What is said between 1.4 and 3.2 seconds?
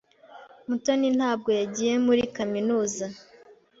yagiye muri kaminuza.